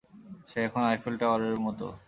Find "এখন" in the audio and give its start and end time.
0.67-0.81